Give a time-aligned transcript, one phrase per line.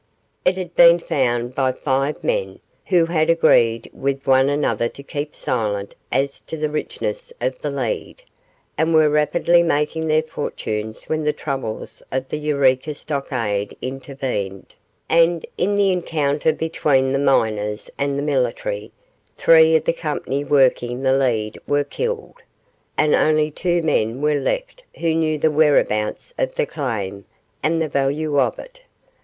[0.43, 5.35] It had been found by five men, who had agreed with one another to keep
[5.35, 8.23] silent as to the richness of the lead,
[8.79, 14.73] and were rapidly making their fortunes when the troubles of the Eureka stockade intervened,
[15.07, 18.91] and, in the encounter between the miners and the military,
[19.37, 22.37] three of the company working the lead were killed,
[22.97, 27.23] and only two men were left who knew the whereabouts of the claim
[27.61, 28.81] and the value of it.